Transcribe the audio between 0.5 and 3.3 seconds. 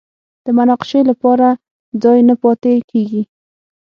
مناقشې لپاره ځای نه پاتې کېږي